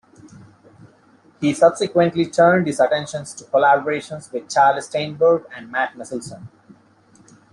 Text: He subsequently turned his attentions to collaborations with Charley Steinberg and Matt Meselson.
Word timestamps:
He 1.39 1.53
subsequently 1.53 2.25
turned 2.25 2.65
his 2.65 2.79
attentions 2.79 3.35
to 3.35 3.43
collaborations 3.43 4.31
with 4.31 4.49
Charley 4.49 4.81
Steinberg 4.81 5.43
and 5.55 5.69
Matt 5.71 5.93
Meselson. 5.95 6.47